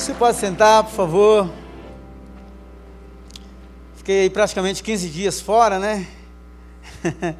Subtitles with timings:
[0.00, 1.50] Você pode sentar, por favor.
[3.96, 6.08] Fiquei praticamente 15 dias fora, né?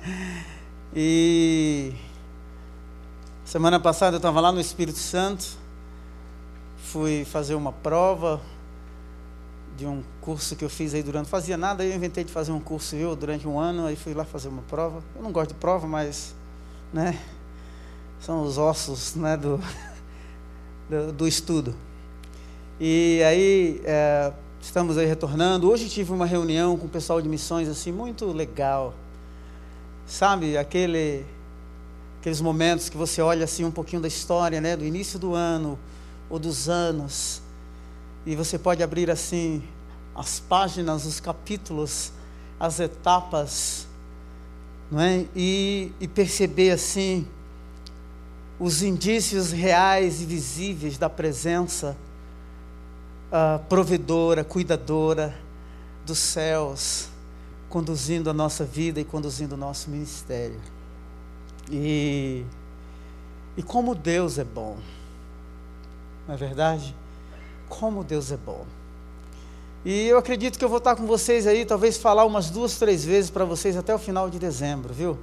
[0.94, 1.94] e
[3.46, 5.56] semana passada eu estava lá no Espírito Santo,
[6.76, 8.42] fui fazer uma prova
[9.74, 11.30] de um curso que eu fiz aí durante.
[11.30, 14.26] Fazia nada, eu inventei de fazer um curso eu durante um ano, aí fui lá
[14.26, 15.02] fazer uma prova.
[15.16, 16.34] Eu não gosto de prova, mas,
[16.92, 17.18] né?
[18.20, 19.34] São os ossos, né?
[19.38, 19.58] Do,
[20.90, 21.74] do, do estudo.
[22.82, 25.68] E aí é, estamos aí retornando.
[25.70, 28.94] Hoje tive uma reunião com o pessoal de missões assim muito legal.
[30.06, 31.26] Sabe, aquele
[32.18, 35.78] aqueles momentos que você olha assim um pouquinho da história, né, do início do ano
[36.30, 37.42] ou dos anos,
[38.24, 39.62] e você pode abrir assim
[40.14, 42.12] as páginas, os capítulos,
[42.58, 43.86] as etapas,
[44.90, 45.26] não é?
[45.36, 47.26] E, e perceber assim
[48.58, 51.94] os indícios reais e visíveis da presença
[53.30, 55.34] uh, provedora, cuidadora
[56.04, 57.08] dos céus,
[57.68, 60.60] conduzindo a nossa vida e conduzindo o nosso ministério.
[61.70, 62.44] E,
[63.56, 64.76] e como Deus é bom,
[66.26, 66.94] não é verdade?
[67.68, 68.66] Como Deus é bom.
[69.84, 73.04] E eu acredito que eu vou estar com vocês aí, talvez falar umas duas, três
[73.04, 75.18] vezes para vocês até o final de dezembro, viu?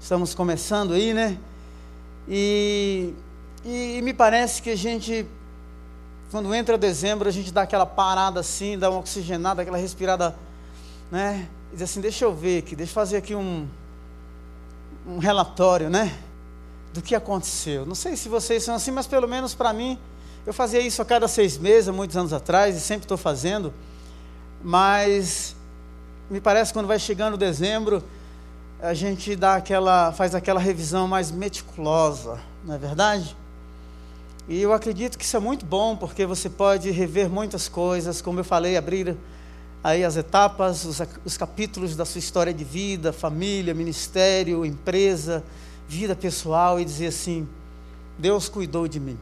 [0.00, 1.38] Estamos começando aí, né?
[2.28, 3.14] E,
[3.64, 5.26] e, e me parece que a gente
[6.32, 10.34] quando entra dezembro, a gente dá aquela parada assim, dá uma oxigenada, aquela respirada,
[11.10, 11.46] né?
[11.70, 13.68] E diz assim, deixa eu ver aqui, deixa eu fazer aqui um,
[15.06, 16.10] um relatório, né?
[16.94, 17.84] Do que aconteceu.
[17.84, 19.98] Não sei se vocês são assim, mas pelo menos para mim,
[20.46, 23.70] eu fazia isso a cada seis meses, muitos anos atrás, e sempre estou fazendo.
[24.64, 25.54] Mas
[26.30, 28.02] me parece que quando vai chegando dezembro,
[28.80, 33.36] a gente dá aquela, faz aquela revisão mais meticulosa, não é verdade?
[34.48, 38.40] E eu acredito que isso é muito bom, porque você pode rever muitas coisas, como
[38.40, 39.16] eu falei, abrir
[39.84, 45.44] aí as etapas, os, os capítulos da sua história de vida, família, ministério, empresa,
[45.88, 47.48] vida pessoal e dizer assim:
[48.18, 49.18] Deus cuidou de mim.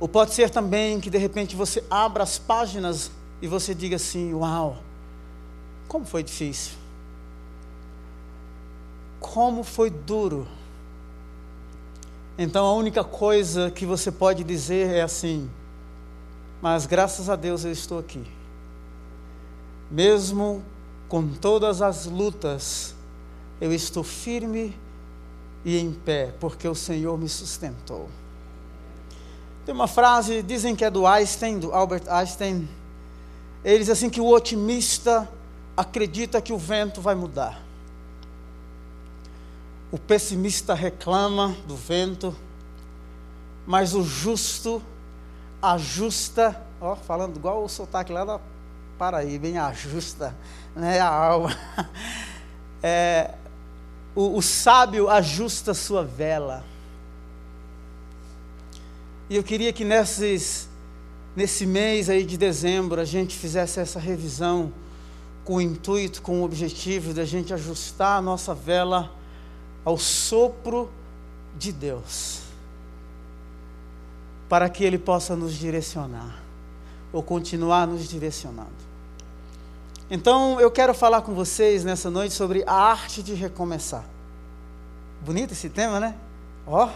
[0.00, 3.10] Ou pode ser também que de repente você abra as páginas
[3.42, 4.78] e você diga assim: Uau,
[5.86, 6.72] como foi difícil.
[9.20, 10.48] Como foi duro
[12.38, 15.50] então a única coisa que você pode dizer é assim:
[16.62, 18.24] mas graças a Deus eu estou aqui.
[19.90, 20.62] Mesmo
[21.08, 22.94] com todas as lutas,
[23.60, 24.74] eu estou firme
[25.64, 28.08] e em pé, porque o Senhor me sustentou.
[29.64, 32.68] Tem uma frase, dizem que é do Einstein, do Albert Einstein.
[33.64, 35.28] Ele diz assim que o otimista
[35.76, 37.61] acredita que o vento vai mudar.
[39.92, 42.34] O pessimista reclama do vento,
[43.66, 44.82] mas o justo
[45.60, 48.40] ajusta, ó, falando igual o sotaque lá da
[48.98, 50.34] Paraíba, bem ajusta
[50.74, 51.54] né, a alma.
[52.84, 53.36] É,
[54.12, 56.64] o, o sábio ajusta sua vela.
[59.30, 60.68] E eu queria que nesses,
[61.36, 64.72] nesse mês aí de dezembro a gente fizesse essa revisão
[65.44, 69.21] com o intuito, com o objetivo de a gente ajustar a nossa vela
[69.84, 70.90] ao sopro
[71.56, 72.40] de Deus,
[74.48, 76.42] para que Ele possa nos direcionar,
[77.12, 78.82] ou continuar nos direcionando.
[80.10, 84.04] Então, eu quero falar com vocês nessa noite sobre a arte de recomeçar.
[85.22, 86.14] Bonito esse tema, né?
[86.66, 86.90] Ó, oh,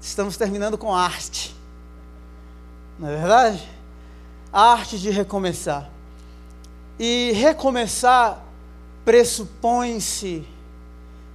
[0.00, 1.54] estamos terminando com arte.
[2.98, 3.68] Não é verdade?
[4.52, 5.88] A arte de recomeçar.
[6.98, 8.42] E recomeçar
[9.04, 10.46] pressupõe-se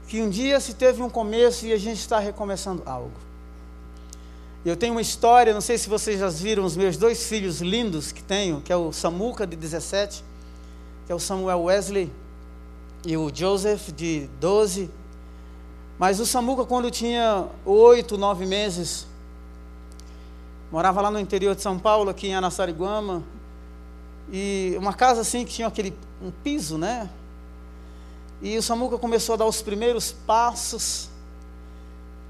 [0.07, 3.25] que um dia se teve um começo e a gente está recomeçando algo.
[4.65, 8.11] Eu tenho uma história, não sei se vocês já viram os meus dois filhos lindos
[8.11, 10.23] que tenho, que é o Samuca de 17,
[11.05, 12.11] que é o Samuel Wesley,
[13.05, 14.89] e o Joseph de 12.
[15.99, 19.05] Mas o Samuca, quando tinha oito, nove meses,
[20.71, 23.23] morava lá no interior de São Paulo, aqui em Anassariguama,
[24.31, 27.09] e uma casa assim que tinha aquele um piso, né?
[28.45, 31.09] E o Samuca começou a dar os primeiros passos.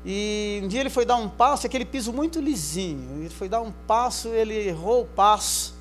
[0.06, 3.20] E um dia ele foi dar um passo, aquele piso muito lisinho.
[3.20, 5.76] Ele foi dar um passo, ele errou o passo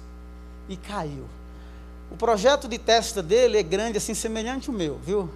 [0.69, 1.25] e caiu.
[2.11, 5.31] O projeto de testa dele é grande, assim, semelhante ao meu, viu?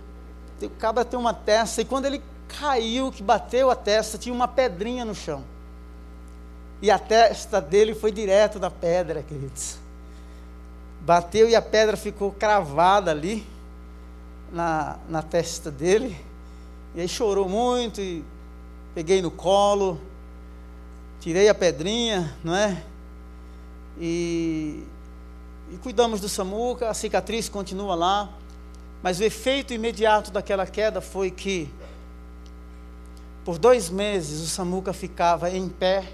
[0.61, 4.49] O cabra tem uma testa, e quando ele caiu, que bateu a testa, tinha uma
[4.49, 5.45] pedrinha no chão.
[6.83, 9.77] E a testa dele foi direto da pedra, queridos.
[11.03, 13.47] Bateu e a pedra ficou cravada ali
[14.53, 16.17] na, na testa dele.
[16.95, 18.25] E aí chorou muito e
[18.95, 20.01] peguei no colo,
[21.21, 22.83] tirei a pedrinha, não é?
[24.01, 24.85] E,
[25.71, 28.31] e cuidamos do Samuca, a cicatriz continua lá.
[29.03, 31.73] Mas o efeito imediato daquela queda foi que,
[33.45, 36.13] por dois meses, o Samuca ficava em pé,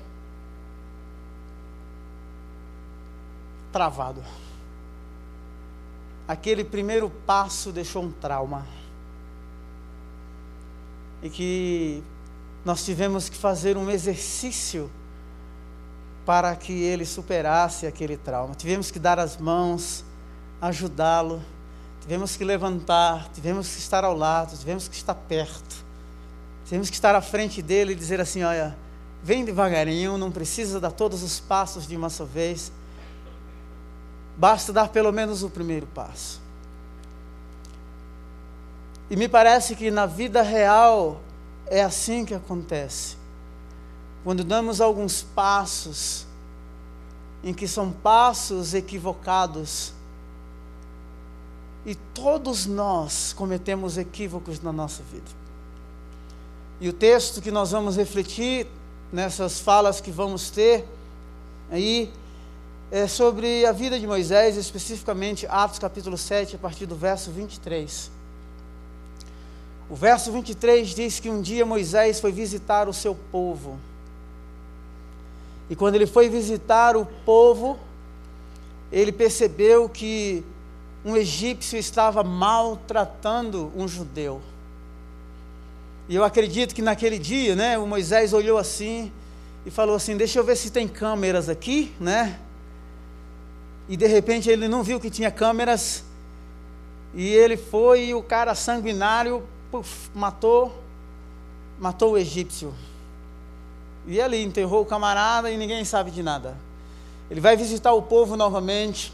[3.73, 4.23] travado.
[6.26, 8.67] Aquele primeiro passo deixou um trauma.
[11.23, 12.03] E que
[12.65, 14.91] nós tivemos que fazer um exercício
[16.25, 18.55] para que ele superasse aquele trauma.
[18.55, 20.05] Tivemos que dar as mãos,
[20.61, 21.43] ajudá-lo,
[22.00, 25.85] tivemos que levantar, tivemos que estar ao lado, tivemos que estar perto,
[26.65, 28.75] tivemos que estar à frente dele e dizer assim: olha,
[29.23, 32.73] vem devagarinho, não precisa dar todos os passos de uma só vez,
[34.37, 36.41] basta dar pelo menos o primeiro passo.
[39.11, 41.21] E me parece que na vida real
[41.67, 43.17] é assim que acontece
[44.25, 46.27] quando damos alguns passos
[47.45, 49.93] em que são passos equivocados,
[51.85, 55.31] e todos nós cometemos equívocos na nossa vida.
[56.81, 58.67] E o texto que nós vamos refletir
[59.13, 60.89] nessas falas que vamos ter
[61.71, 62.11] aí
[62.96, 68.08] é sobre a vida de Moisés, especificamente Atos capítulo 7, a partir do verso 23.
[69.91, 73.81] O verso 23 diz que um dia Moisés foi visitar o seu povo.
[75.69, 77.81] E quando ele foi visitar o povo,
[78.93, 80.44] ele percebeu que
[81.05, 84.40] um egípcio estava maltratando um judeu.
[86.08, 89.11] E eu acredito que naquele dia, né, o Moisés olhou assim
[89.67, 92.38] e falou assim: Deixa eu ver se tem câmeras aqui, né?
[93.89, 96.05] E de repente ele não viu que tinha câmeras.
[97.13, 100.83] E ele foi e o cara sanguinário puf, matou,
[101.79, 102.75] matou o egípcio.
[104.07, 106.57] E ali enterrou o camarada e ninguém sabe de nada.
[107.31, 109.13] Ele vai visitar o povo novamente.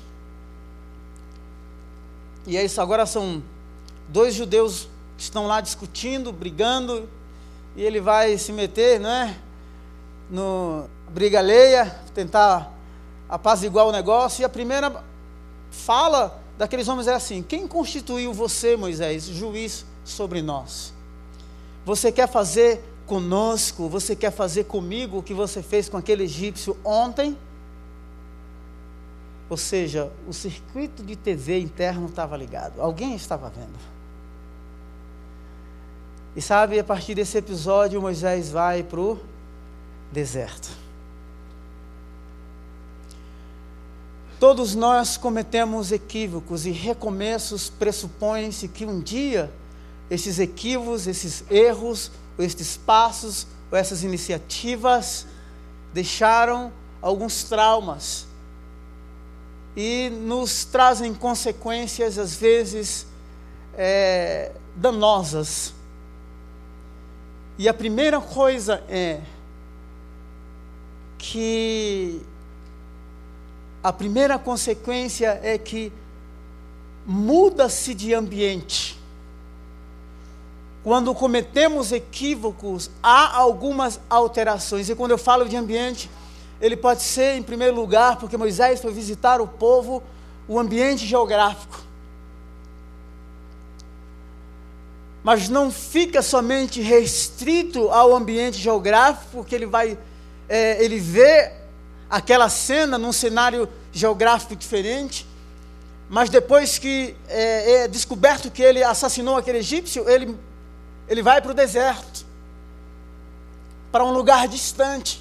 [2.46, 3.42] E é isso, agora são
[4.08, 7.08] dois judeus que estão lá discutindo, brigando,
[7.76, 9.36] e ele vai se meter, não é?
[10.28, 12.72] No briga alheia, tentar
[13.30, 14.42] apaziguar o negócio.
[14.42, 15.02] E a primeira
[15.70, 20.92] fala daqueles homens é assim: Quem constituiu você, Moisés, juiz sobre nós?
[21.86, 26.76] Você quer fazer conosco, você quer fazer comigo o que você fez com aquele egípcio
[26.84, 27.38] ontem?
[29.48, 33.78] Ou seja, o circuito de TV interno estava ligado, alguém estava vendo.
[36.36, 39.18] E sabe, a partir desse episódio, Moisés vai para o
[40.12, 40.70] deserto.
[44.40, 49.52] Todos nós cometemos equívocos e recomeços pressupõem-se que um dia
[50.10, 55.26] esses equívocos, esses erros ou estes passos, ou essas iniciativas
[55.92, 56.72] deixaram
[57.02, 58.26] alguns traumas
[59.76, 63.06] e nos trazem consequências, às vezes,
[63.74, 65.74] é, danosas.
[67.58, 69.20] E a primeira coisa é
[71.18, 72.22] que
[73.82, 75.92] a primeira consequência é que
[77.06, 78.98] muda-se de ambiente.
[80.82, 84.88] Quando cometemos equívocos, há algumas alterações.
[84.88, 86.10] E quando eu falo de ambiente,
[86.60, 90.02] ele pode ser, em primeiro lugar, porque Moisés foi visitar o povo,
[90.46, 91.82] o ambiente geográfico.
[95.22, 99.98] Mas não fica somente restrito ao ambiente geográfico, porque ele vai,
[100.48, 101.59] é, ele vê
[102.10, 105.26] aquela cena num cenário geográfico diferente.
[106.08, 110.36] Mas depois que é, é descoberto que ele assassinou aquele egípcio, ele
[111.10, 112.24] ele vai para o deserto,
[113.90, 115.20] para um lugar distante.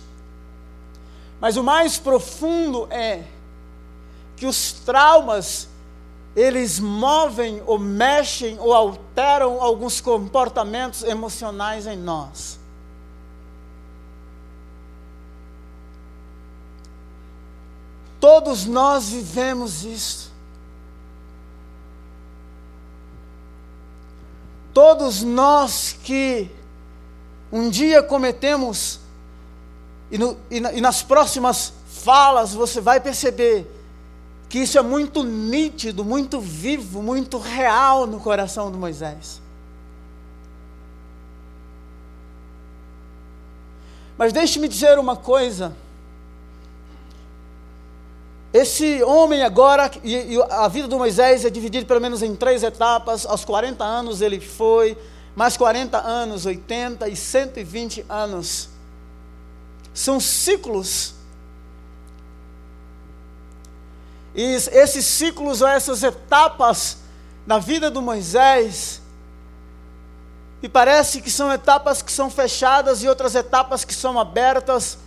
[1.41, 3.23] Mas o mais profundo é
[4.37, 5.67] que os traumas
[6.35, 12.58] eles movem ou mexem ou alteram alguns comportamentos emocionais em nós.
[18.31, 20.31] Todos nós vivemos isso.
[24.71, 26.47] Todos nós que
[27.51, 28.99] um dia cometemos,
[30.11, 33.65] e, no, e, na, e nas próximas falas você vai perceber
[34.47, 39.41] que isso é muito nítido, muito vivo, muito real no coração de Moisés.
[44.15, 45.75] Mas deixe-me dizer uma coisa.
[48.53, 52.63] Esse homem agora, e, e, a vida do Moisés é dividida pelo menos em três
[52.63, 53.25] etapas.
[53.25, 54.97] Aos 40 anos ele foi,
[55.35, 58.69] mais 40 anos, 80 e 120 anos.
[59.93, 61.19] São ciclos
[64.33, 66.97] E esses ciclos ou essas etapas
[67.45, 69.01] na vida do Moisés,
[70.61, 74.99] e parece que são etapas que são fechadas e outras etapas que são abertas,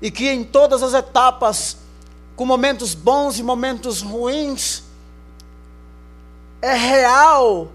[0.00, 1.76] e que em todas as etapas,
[2.42, 4.82] com momentos bons e momentos ruins,
[6.60, 7.70] é real,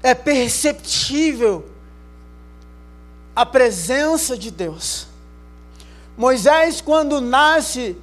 [0.00, 1.68] é perceptível
[3.34, 5.08] a presença de Deus.
[6.16, 7.96] Moisés, quando nasce,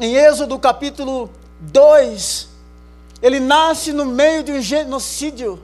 [0.00, 1.30] em Êxodo capítulo
[1.60, 2.48] 2,
[3.22, 5.62] ele nasce no meio de um genocídio.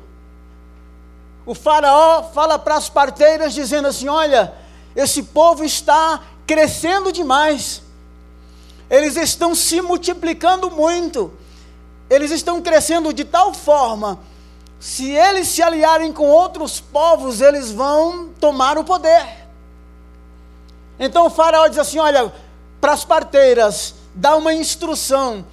[1.44, 4.54] O faraó fala para as parteiras dizendo assim: Olha,
[4.94, 7.82] esse povo está crescendo demais,
[8.90, 11.32] eles estão se multiplicando muito,
[12.10, 14.18] eles estão crescendo de tal forma,
[14.80, 19.46] se eles se aliarem com outros povos, eles vão tomar o poder.
[20.98, 22.32] Então o faraó diz assim: Olha,
[22.80, 25.44] para as parteiras, dá uma instrução.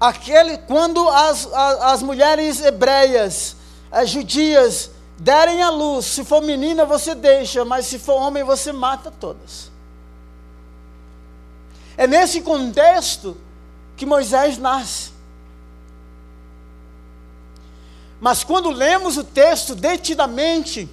[0.00, 3.54] Aquele, quando as, as, as mulheres hebreias,
[3.92, 8.72] as judias, derem a luz, se for menina você deixa, mas se for homem você
[8.72, 9.69] mata todas.
[12.00, 13.36] É nesse contexto
[13.94, 15.10] que Moisés nasce.
[18.18, 20.88] Mas quando lemos o texto detidamente,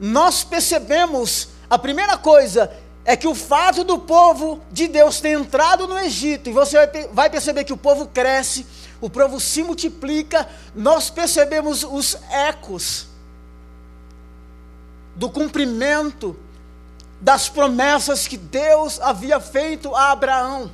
[0.00, 2.68] nós percebemos a primeira coisa
[3.04, 6.78] é que o fato do povo de Deus ter entrado no Egito, e você
[7.12, 8.66] vai perceber que o povo cresce,
[9.00, 13.06] o povo se multiplica, nós percebemos os ecos
[15.14, 16.36] do cumprimento
[17.20, 20.70] das promessas que Deus havia feito a Abraão,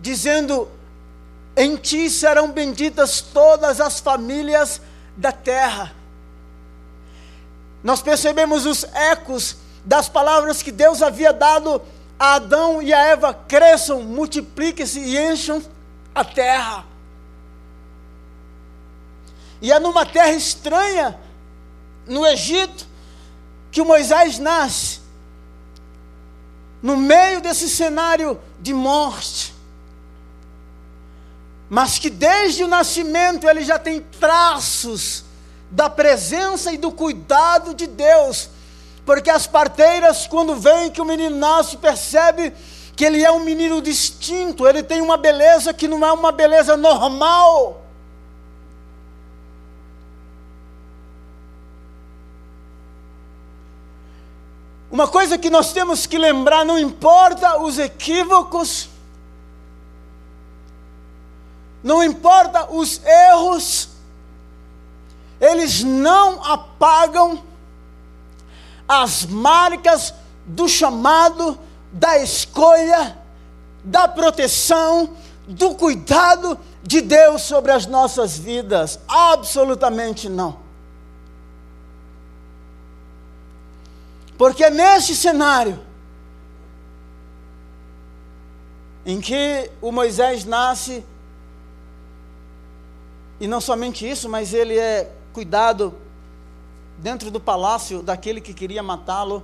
[0.00, 0.68] dizendo:
[1.56, 4.80] Em ti serão benditas todas as famílias
[5.16, 5.94] da terra.
[7.82, 11.80] Nós percebemos os ecos das palavras que Deus havia dado
[12.18, 15.62] a Adão e a Eva: cresçam, multipliquem-se e encham
[16.14, 16.84] a terra.
[19.60, 21.18] E é numa terra estranha,
[22.06, 22.86] no Egito,
[23.76, 25.00] que Moisés nasce,
[26.82, 29.54] no meio desse cenário de morte.
[31.68, 35.24] Mas que desde o nascimento ele já tem traços
[35.70, 38.48] da presença e do cuidado de Deus
[39.04, 42.52] porque as parteiras, quando veem que o menino nasce, percebe
[42.96, 46.76] que ele é um menino distinto, ele tem uma beleza que não é uma beleza
[46.76, 47.85] normal.
[54.90, 58.88] Uma coisa que nós temos que lembrar: não importa os equívocos,
[61.82, 63.88] não importa os erros,
[65.40, 67.42] eles não apagam
[68.88, 70.14] as marcas
[70.44, 71.58] do chamado,
[71.92, 73.18] da escolha,
[73.82, 75.10] da proteção,
[75.48, 78.98] do cuidado de Deus sobre as nossas vidas?
[79.08, 80.65] Absolutamente não.
[84.36, 85.78] Porque neste cenário,
[89.04, 91.04] em que o Moisés nasce,
[93.38, 95.94] e não somente isso, mas ele é cuidado
[96.98, 99.42] dentro do palácio daquele que queria matá-lo.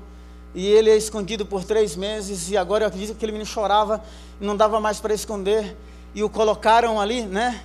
[0.54, 2.50] E ele é escondido por três meses.
[2.50, 4.02] E agora eu acredito que aquele menino chorava
[4.40, 5.76] não dava mais para esconder.
[6.14, 7.62] E o colocaram ali, né?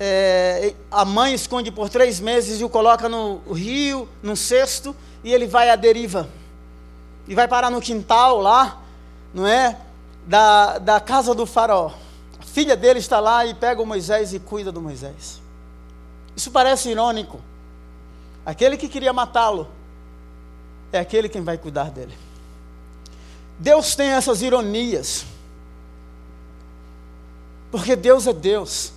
[0.00, 5.32] É, a mãe esconde por três meses e o coloca no rio, num cesto, e
[5.32, 6.28] ele vai à deriva.
[7.26, 8.80] E vai parar no quintal lá,
[9.34, 9.78] não é?
[10.26, 11.92] Da, da casa do faraó.
[12.40, 15.40] A filha dele está lá e pega o Moisés e cuida do Moisés.
[16.36, 17.40] Isso parece irônico.
[18.46, 19.68] Aquele que queria matá-lo
[20.92, 22.16] é aquele quem vai cuidar dele.
[23.58, 25.26] Deus tem essas ironias.
[27.70, 28.92] Porque Deus é Deus.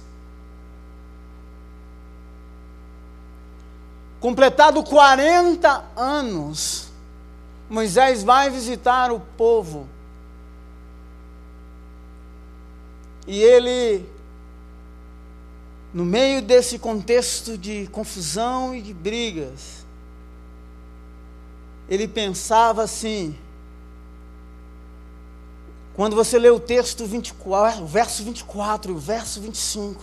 [4.22, 6.88] Completado 40 anos,
[7.70, 9.90] Moisés vai visitar o povo.
[13.28, 14.08] E ele
[15.94, 19.86] no meio desse contexto de confusão e de brigas,
[21.90, 23.38] ele pensava assim.
[25.94, 30.02] Quando você lê o texto 24, o verso 24 e o verso 25,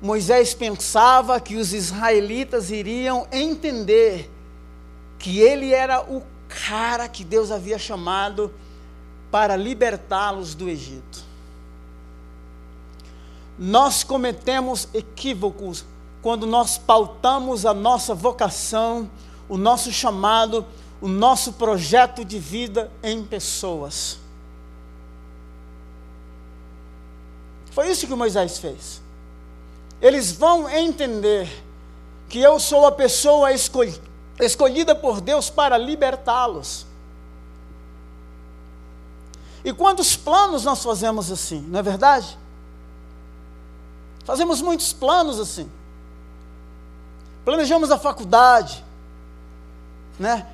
[0.00, 4.30] Moisés pensava que os israelitas iriam entender
[5.18, 8.52] que ele era o cara que Deus havia chamado
[9.30, 11.28] para libertá-los do Egito
[13.58, 15.84] nós cometemos equívocos
[16.22, 19.10] quando nós pautamos a nossa vocação,
[19.48, 20.64] o nosso chamado,
[21.00, 24.18] o nosso projeto de vida em pessoas.
[27.72, 29.02] Foi isso que Moisés fez.
[30.00, 31.64] Eles vão entender
[32.28, 36.86] que eu sou a pessoa escolhida por Deus para libertá-los.
[39.64, 42.38] E quantos planos nós fazemos assim, não é verdade?
[44.24, 45.70] Fazemos muitos planos assim.
[47.44, 48.84] Planejamos a faculdade,
[50.18, 50.46] né?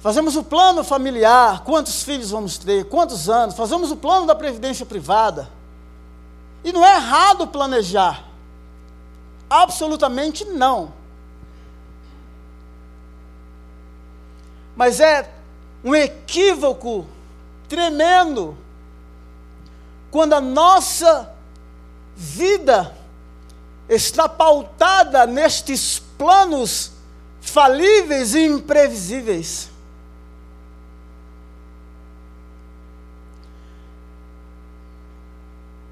[0.00, 4.84] Fazemos o plano familiar, quantos filhos vamos ter, quantos anos, fazemos o plano da previdência
[4.84, 5.48] privada.
[6.62, 8.24] E não é errado planejar.
[9.48, 10.92] Absolutamente não.
[14.76, 15.30] Mas é
[15.84, 17.06] um equívoco
[17.68, 18.56] tremendo
[20.10, 21.32] quando a nossa
[22.16, 22.96] vida
[23.88, 26.92] está pautada nestes planos
[27.40, 29.73] falíveis e imprevisíveis.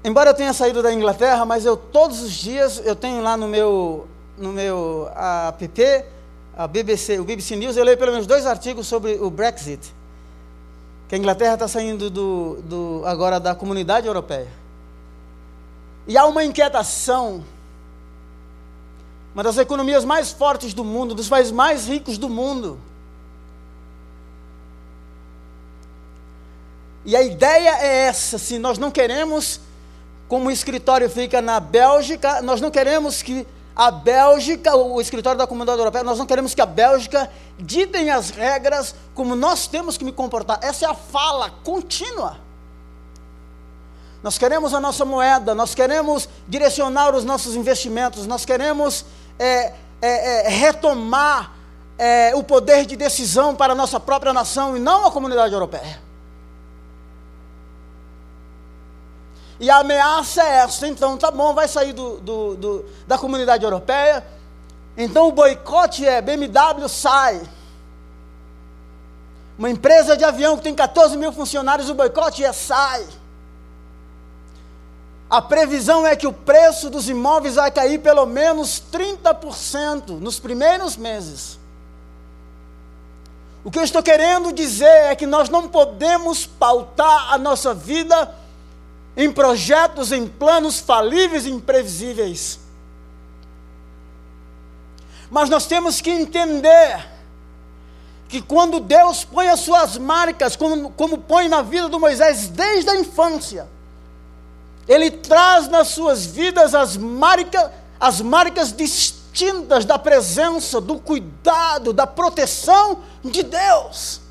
[0.03, 3.47] Embora eu tenha saído da Inglaterra, mas eu todos os dias eu tenho lá no
[3.47, 4.07] meu
[4.37, 6.05] no meu app,
[6.55, 9.93] a BBC, o BBC News, eu leio pelo menos dois artigos sobre o Brexit.
[11.07, 14.47] Que a Inglaterra está saindo do, do, agora da comunidade europeia.
[16.07, 17.43] E há uma inquietação.
[19.33, 22.79] Uma das economias mais fortes do mundo, dos países mais ricos do mundo.
[27.05, 29.59] E a ideia é essa: se nós não queremos
[30.27, 35.47] como o escritório fica na Bélgica, nós não queremos que a Bélgica, o escritório da
[35.47, 40.05] Comunidade Europeia, nós não queremos que a Bélgica ditem as regras como nós temos que
[40.05, 40.59] me comportar.
[40.61, 42.37] Essa é a fala contínua.
[44.21, 49.05] Nós queremos a nossa moeda, nós queremos direcionar os nossos investimentos, nós queremos
[49.37, 51.51] é, é, é, retomar
[51.97, 56.01] é, o poder de decisão para a nossa própria nação e não a comunidade europeia.
[59.63, 63.63] E a ameaça é essa, então tá bom, vai sair do, do, do, da comunidade
[63.63, 64.21] europeia.
[64.97, 67.41] Então o boicote é BMW sai.
[69.57, 73.07] Uma empresa de avião que tem 14 mil funcionários, o boicote é sai.
[75.29, 80.97] A previsão é que o preço dos imóveis vai cair pelo menos 30% nos primeiros
[80.97, 81.57] meses.
[83.63, 88.42] O que eu estou querendo dizer é que nós não podemos pautar a nossa vida
[89.15, 92.59] em projetos, em planos falíveis e imprevisíveis.
[95.29, 97.13] Mas nós temos que entender
[98.27, 102.89] que quando Deus põe as suas marcas, como, como põe na vida do Moisés desde
[102.89, 103.67] a infância,
[104.87, 112.07] Ele traz nas suas vidas as marcas, as marcas distintas da presença, do cuidado, da
[112.07, 114.22] proteção de Deus.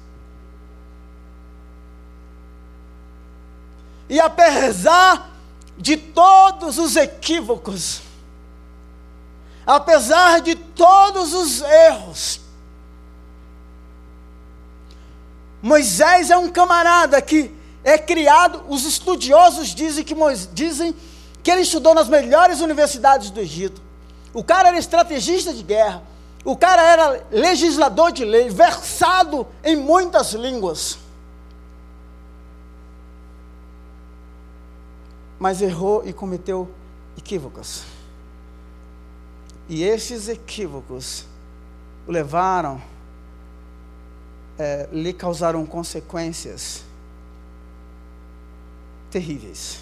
[4.08, 5.30] E apesar
[5.76, 8.02] de todos os equívocos,
[9.66, 12.40] apesar de todos os erros,
[15.62, 20.14] Moisés é um camarada que é criado, os estudiosos dizem que,
[20.52, 20.94] dizem
[21.42, 23.80] que ele estudou nas melhores universidades do Egito.
[24.34, 26.02] O cara era estrategista de guerra,
[26.44, 30.98] o cara era legislador de lei, versado em muitas línguas.
[35.42, 36.70] Mas errou e cometeu
[37.18, 37.82] equívocos.
[39.68, 41.26] E esses equívocos
[42.06, 42.80] o levaram,
[44.56, 46.84] é, lhe causaram consequências
[49.10, 49.80] terríveis.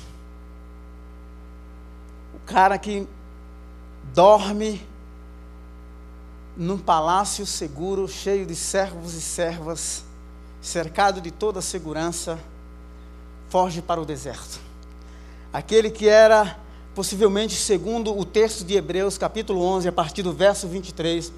[2.35, 3.07] O cara que
[4.15, 4.83] dorme
[6.57, 10.07] num palácio seguro, cheio de servos e servas,
[10.63, 12.41] cercado de toda segurança,
[13.51, 14.70] foge para o deserto
[15.53, 16.59] aquele que era
[16.95, 21.33] possivelmente, segundo o texto de Hebreus, capítulo 11, a partir do verso 23,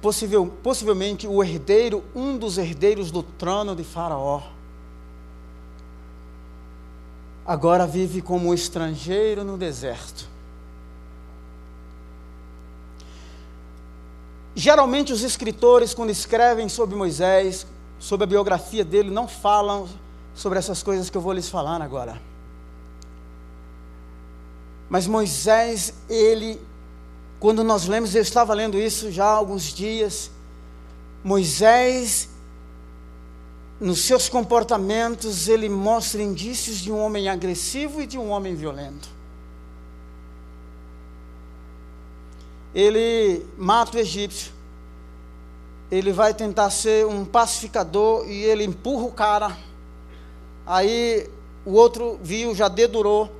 [0.00, 4.42] possivel, possivelmente o herdeiro, um dos herdeiros do trono de Faraó.
[7.44, 10.28] Agora vive como estrangeiro no deserto.
[14.54, 17.66] Geralmente os escritores, quando escrevem sobre Moisés,
[17.98, 19.86] sobre a biografia dele, não falam
[20.34, 22.20] sobre essas coisas que eu vou lhes falar agora.
[24.88, 26.60] Mas Moisés, ele,
[27.40, 30.30] quando nós lemos, eu estava lendo isso já há alguns dias,
[31.24, 32.28] Moisés,
[33.80, 39.08] nos seus comportamentos, ele mostra indícios de um homem agressivo e de um homem violento.
[42.72, 44.52] Ele mata o egípcio,
[45.90, 49.56] ele vai tentar ser um pacificador e ele empurra o cara.
[50.66, 51.28] Aí
[51.64, 53.30] o outro viu, já dedurou,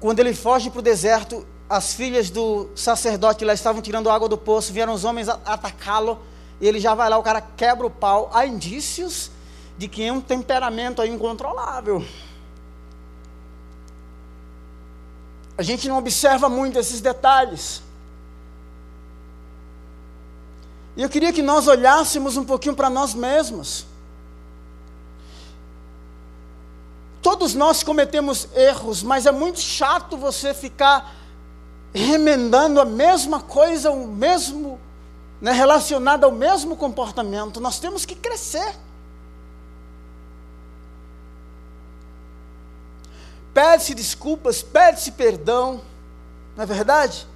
[0.00, 4.38] Quando ele foge para o deserto, as filhas do sacerdote lá estavam tirando água do
[4.38, 6.18] poço, vieram os homens atacá-lo,
[6.60, 8.30] e ele já vai lá, o cara quebra o pau.
[8.32, 9.30] Há indícios
[9.76, 12.04] de que é um temperamento incontrolável.
[15.56, 17.82] A gente não observa muito esses detalhes.
[20.96, 23.87] E eu queria que nós olhássemos um pouquinho para nós mesmos.
[27.20, 31.14] Todos nós cometemos erros, mas é muito chato você ficar
[31.92, 34.80] remendando a mesma coisa, o mesmo,
[35.40, 37.60] né, relacionado ao mesmo comportamento.
[37.60, 38.74] Nós temos que crescer.
[43.52, 45.80] Pede-se desculpas, pede-se perdão,
[46.56, 47.26] não é verdade?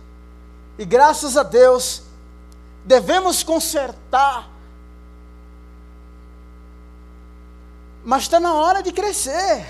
[0.78, 2.02] E graças a Deus,
[2.84, 4.51] devemos consertar.
[8.04, 9.66] Mas está na hora de crescer,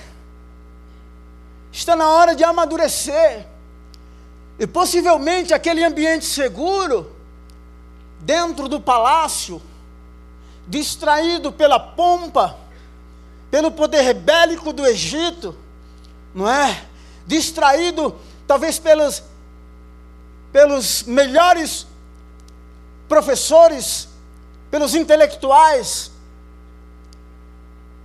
[1.71, 3.47] está na hora de amadurecer.
[4.59, 7.15] E possivelmente aquele ambiente seguro,
[8.21, 9.61] dentro do palácio,
[10.67, 12.57] distraído pela pompa,
[13.51, 15.57] pelo poder bélico do Egito,
[16.35, 16.85] não é?
[17.27, 18.17] Distraído
[18.47, 19.23] talvez pelos,
[20.53, 21.87] pelos melhores
[23.09, 24.09] professores,
[24.71, 26.12] pelos intelectuais,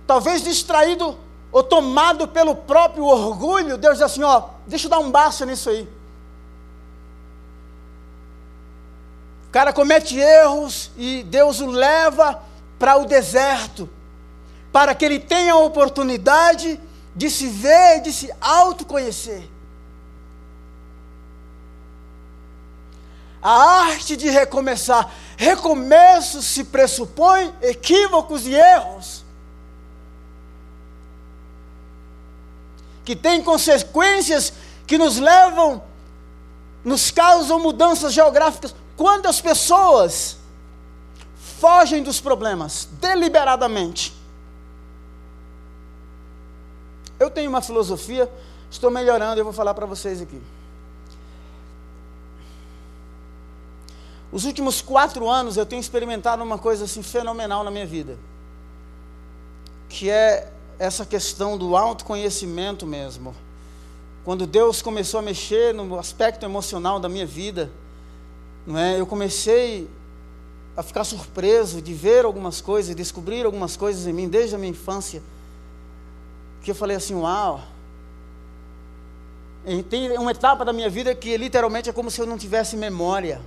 [0.08, 1.18] talvez distraído
[1.52, 5.68] ou tomado pelo próprio orgulho, Deus diz assim: ó, deixa eu dar um basta nisso
[5.68, 5.86] aí.
[9.46, 12.42] O cara comete erros e Deus o leva
[12.78, 13.88] para o deserto,
[14.72, 16.80] para que ele tenha a oportunidade
[17.14, 19.46] de se ver, de se autoconhecer.
[23.42, 25.12] A arte de recomeçar.
[25.36, 29.27] Recomeço se pressupõe equívocos e erros.
[33.08, 34.52] Que têm consequências
[34.86, 35.82] que nos levam,
[36.84, 38.74] nos causam mudanças geográficas.
[38.98, 40.36] Quando as pessoas
[41.58, 44.12] fogem dos problemas deliberadamente.
[47.18, 48.30] Eu tenho uma filosofia,
[48.70, 50.38] estou melhorando, eu vou falar para vocês aqui.
[54.30, 58.18] Os últimos quatro anos eu tenho experimentado uma coisa assim fenomenal na minha vida,
[59.88, 63.34] que é essa questão do autoconhecimento mesmo.
[64.24, 67.70] Quando Deus começou a mexer no aspecto emocional da minha vida,
[68.66, 69.00] não é?
[69.00, 69.88] Eu comecei
[70.76, 74.70] a ficar surpreso de ver algumas coisas, descobrir algumas coisas em mim desde a minha
[74.70, 75.22] infância,
[76.62, 77.62] que eu falei assim, uau.
[79.66, 82.76] E tem uma etapa da minha vida que literalmente é como se eu não tivesse
[82.76, 83.40] memória.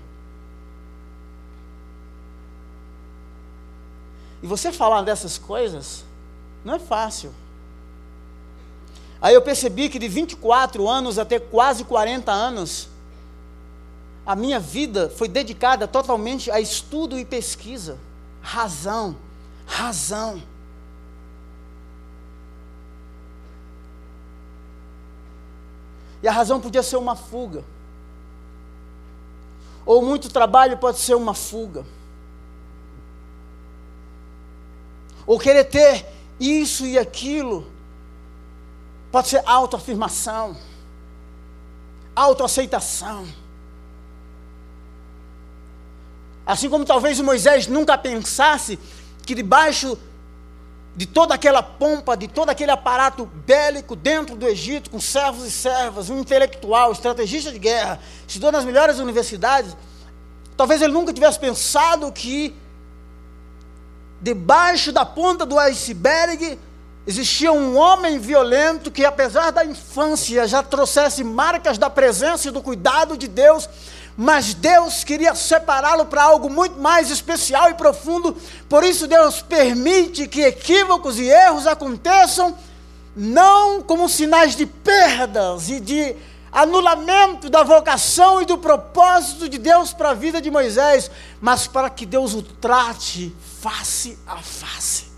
[4.44, 6.04] E você falar dessas coisas
[6.64, 7.34] não é fácil.
[9.22, 12.90] Aí eu percebi que de 24 anos até quase 40 anos,
[14.26, 17.98] a minha vida foi dedicada totalmente a estudo e pesquisa.
[18.42, 19.16] Razão,
[19.66, 20.42] razão.
[26.24, 27.64] E a razão podia ser uma fuga.
[29.86, 31.84] Ou muito trabalho pode ser uma fuga.
[35.26, 36.06] ou querer ter
[36.42, 37.72] isso e aquilo,
[39.12, 40.58] pode ser autoafirmação,
[42.16, 43.28] autoaceitação.
[46.44, 48.80] Assim como talvez Moisés nunca pensasse
[49.24, 49.98] que debaixo
[50.96, 55.52] de toda aquela pompa, de todo aquele aparato bélico dentro do Egito, com servos e
[55.52, 59.78] servas, um intelectual, estrategista de guerra, estudou nas melhores universidades,
[60.58, 62.54] talvez ele nunca tivesse pensado que
[64.22, 66.60] debaixo da ponta do iceberg
[67.08, 72.62] existia um homem violento que, apesar da infância, já trouxesse marcas da presença e do
[72.62, 73.68] cuidado de Deus,
[74.16, 78.38] mas Deus queria separá-lo para algo muito mais especial e profundo.
[78.70, 82.56] Por isso, Deus permite que equívocos e erros aconteçam,
[83.16, 86.16] não como sinais de perdas e de
[86.52, 91.10] anulamento da vocação e do propósito de Deus para a vida de Moisés,
[91.40, 95.10] mas para que Deus o trate face a face.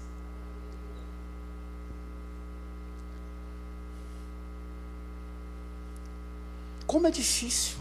[6.86, 7.78] Como é difícil.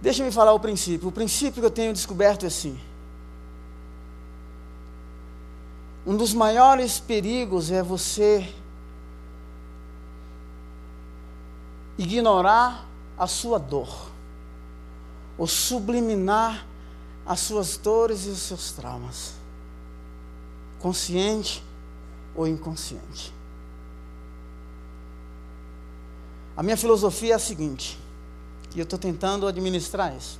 [0.00, 1.08] Deixa eu me falar o princípio.
[1.08, 2.78] O princípio que eu tenho descoberto é assim.
[6.06, 8.54] Um dos maiores perigos é você
[11.98, 14.10] ignorar a sua dor,
[15.38, 16.66] ou subliminar
[17.26, 19.34] as suas dores e os seus traumas,
[20.80, 21.62] consciente
[22.34, 23.32] ou inconsciente.
[26.56, 27.98] A minha filosofia é a seguinte,
[28.74, 30.38] e eu estou tentando administrar isso.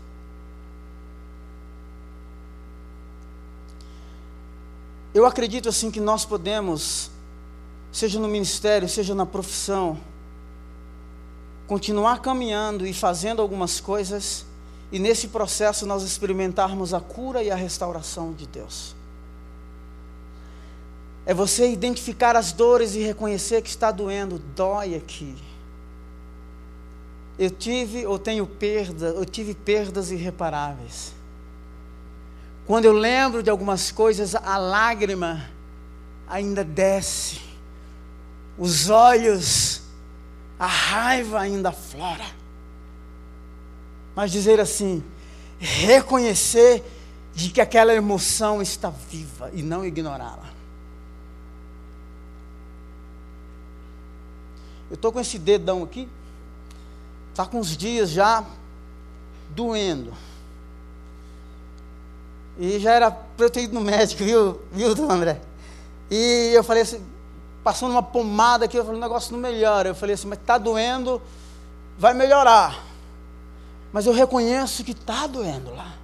[5.13, 7.09] Eu acredito assim que nós podemos,
[7.93, 9.99] seja no ministério, seja na profissão,
[11.67, 14.45] continuar caminhando e fazendo algumas coisas,
[14.93, 18.95] e nesse processo nós experimentarmos a cura e a restauração de Deus.
[21.27, 25.35] É você identificar as dores e reconhecer que está doendo, dói aqui.
[27.39, 31.15] Eu tive ou tenho perda, eu tive perdas irreparáveis.
[32.67, 35.51] Quando eu lembro de algumas coisas, a lágrima
[36.27, 37.41] ainda desce,
[38.57, 39.83] os olhos,
[40.59, 42.25] a raiva ainda flora.
[44.15, 45.03] Mas dizer assim,
[45.59, 46.83] reconhecer
[47.35, 50.53] de que aquela emoção está viva e não ignorá-la.
[54.91, 56.09] Eu estou com esse dedão aqui,
[57.31, 58.45] está com uns dias já
[59.51, 60.13] doendo.
[62.57, 65.41] E já era para eu ter ido no médico, viu, viu, André?
[66.09, 67.05] E eu falei assim,
[67.65, 69.89] passando uma pomada aqui, eu falei, o negócio não melhora.
[69.89, 71.21] Eu falei assim, mas está doendo,
[71.99, 72.85] vai melhorar.
[73.93, 75.95] Mas eu reconheço que está doendo lá.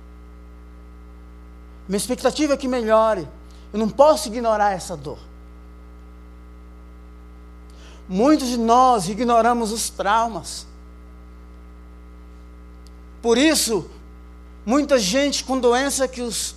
[1.87, 3.29] Minha expectativa é que melhore.
[3.73, 5.19] Eu não posso ignorar essa dor.
[8.09, 10.67] Muitos de nós ignoramos os traumas.
[13.23, 13.89] Por isso,
[14.65, 16.55] Muita gente com doença que os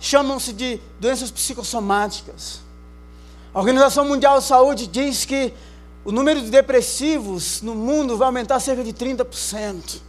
[0.00, 2.60] chamam-se de doenças psicossomáticas.
[3.54, 5.54] A Organização Mundial de Saúde diz que
[6.04, 10.00] o número de depressivos no mundo vai aumentar cerca de 30%.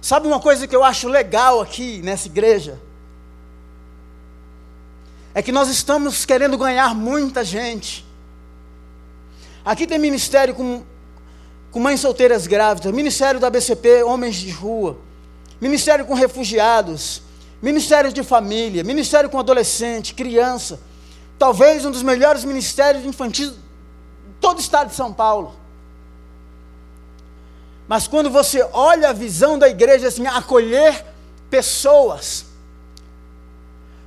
[0.00, 2.80] Sabe uma coisa que eu acho legal aqui nessa igreja?
[5.34, 8.06] É que nós estamos querendo ganhar muita gente.
[9.64, 10.84] Aqui tem ministério com
[11.76, 14.96] com mães solteiras grávidas, ministério da BCP, homens de rua,
[15.60, 17.20] ministério com refugiados,
[17.60, 20.80] ministério de família, ministério com adolescente, criança,
[21.38, 23.58] talvez um dos melhores ministérios infantis de
[24.40, 25.54] todo o estado de São Paulo.
[27.88, 31.04] Mas quando você olha a visão da igreja assim, acolher
[31.48, 32.46] pessoas,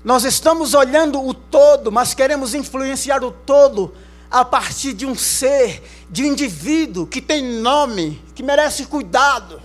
[0.04, 3.94] nós estamos olhando o todo, mas queremos influenciar o todo
[4.30, 9.62] a partir de um ser, de um indivíduo que tem nome, que merece cuidado.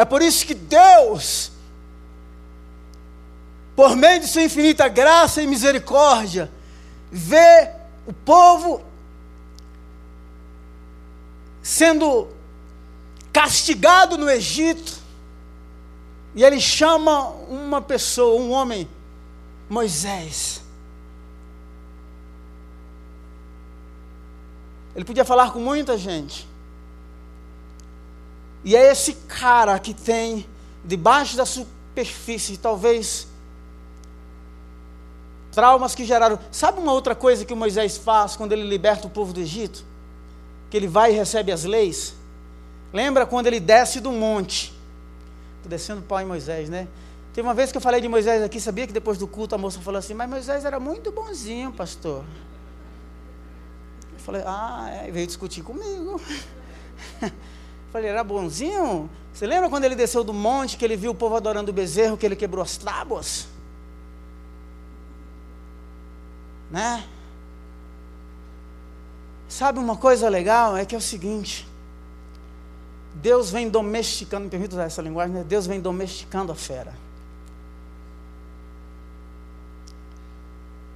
[0.00, 1.52] É por isso que Deus,
[3.76, 6.50] por meio de sua infinita graça e misericórdia,
[7.12, 7.70] vê
[8.06, 8.82] o povo
[11.62, 12.28] sendo
[13.30, 15.02] castigado no Egito,
[16.34, 18.88] e ele chama uma pessoa, um homem,
[19.68, 20.62] Moisés.
[24.96, 26.49] Ele podia falar com muita gente.
[28.64, 30.46] E é esse cara que tem,
[30.84, 33.26] debaixo da superfície, talvez,
[35.50, 36.38] traumas que geraram.
[36.50, 39.84] Sabe uma outra coisa que o Moisés faz quando ele liberta o povo do Egito?
[40.68, 42.14] Que ele vai e recebe as leis?
[42.92, 44.74] Lembra quando ele desce do monte?
[45.56, 46.88] Estou descendo pau em Moisés, né?
[47.32, 49.58] Teve uma vez que eu falei de Moisés aqui, sabia que depois do culto a
[49.58, 52.24] moça falou assim, mas Moisés era muito bonzinho, pastor.
[54.12, 56.20] Eu falei, ah, é, veio discutir comigo.
[57.92, 59.10] falei, era bonzinho?
[59.32, 62.16] Você lembra quando ele desceu do monte, que ele viu o povo adorando o bezerro,
[62.16, 63.48] que ele quebrou as tábuas?
[66.70, 67.04] Né?
[69.48, 70.76] Sabe uma coisa legal?
[70.76, 71.66] É que é o seguinte:
[73.14, 75.44] Deus vem domesticando, me permita usar essa linguagem, né?
[75.44, 76.94] Deus vem domesticando a fera.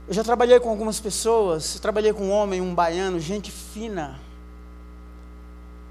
[0.06, 4.20] Eu já trabalhei com algumas pessoas, trabalhei com um homem, um baiano, gente fina.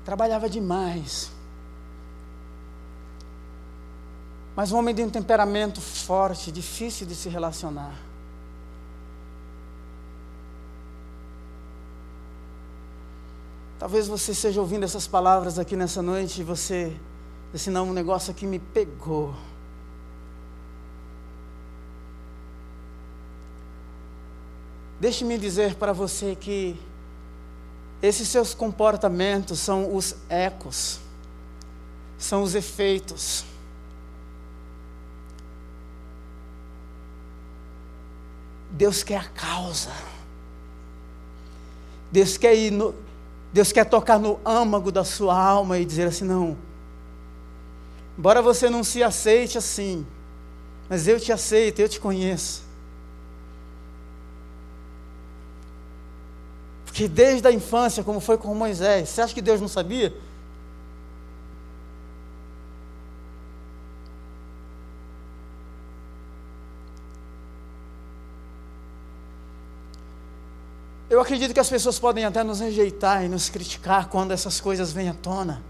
[0.05, 1.31] Trabalhava demais.
[4.55, 7.95] Mas um homem de um temperamento forte, difícil de se relacionar.
[13.79, 16.95] Talvez você esteja ouvindo essas palavras aqui nessa noite e você,
[17.53, 19.33] esse não, um negócio aqui me pegou.
[25.01, 26.79] Deixe-me dizer para você que
[28.03, 30.99] esses seus comportamentos são os ecos,
[32.17, 33.45] são os efeitos.
[38.69, 39.91] Deus quer a causa.
[42.11, 42.93] Deus quer ir no,
[43.53, 46.57] Deus quer tocar no âmago da sua alma e dizer assim: não.
[48.17, 50.05] Embora você não se aceite assim,
[50.89, 52.72] mas eu te aceito, eu te conheço.
[56.93, 60.13] Porque desde a infância, como foi com Moisés, você acha que Deus não sabia?
[71.09, 74.93] Eu acredito que as pessoas podem até nos rejeitar e nos criticar quando essas coisas
[74.93, 75.63] vêm à tona.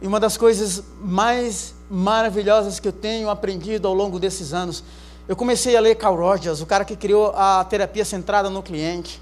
[0.00, 4.84] E uma das coisas mais maravilhosas que eu tenho aprendido ao longo desses anos,
[5.26, 9.20] eu comecei a ler Carl Rogers, o cara que criou a terapia centrada no cliente,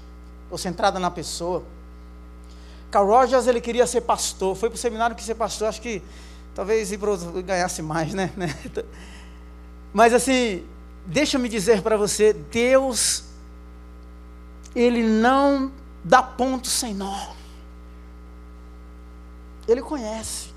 [0.49, 1.63] ou centrada na pessoa.
[2.91, 6.01] Carl Rogers, ele queria ser pastor, foi para o seminário que ser pastor, acho que
[6.55, 6.91] talvez
[7.45, 8.31] ganhasse mais, né?
[9.93, 10.65] Mas assim,
[11.05, 13.29] deixa eu me dizer para você, Deus
[14.75, 15.71] ele não
[16.03, 17.33] dá ponto sem nó.
[19.67, 20.49] Ele conhece.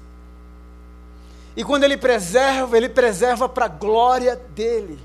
[1.56, 4.98] E quando ele preserva, ele preserva para a glória dele.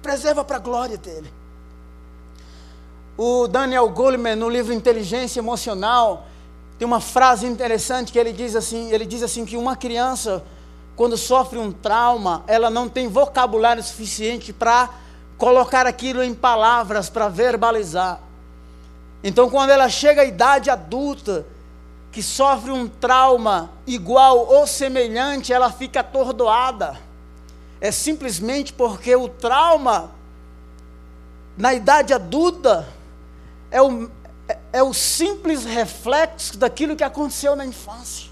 [0.00, 1.30] Preserva para a glória dele.
[3.22, 6.26] O Daniel Goleman, no livro Inteligência Emocional,
[6.78, 10.42] tem uma frase interessante que ele diz assim, ele diz assim que uma criança
[10.96, 14.88] quando sofre um trauma, ela não tem vocabulário suficiente para
[15.36, 18.22] colocar aquilo em palavras para verbalizar.
[19.22, 21.44] Então, quando ela chega à idade adulta,
[22.10, 26.98] que sofre um trauma igual ou semelhante, ela fica atordoada.
[27.82, 30.10] É simplesmente porque o trauma,
[31.54, 32.88] na idade adulta,
[33.70, 34.10] é o,
[34.48, 38.30] é, é o simples reflexo daquilo que aconteceu na infância.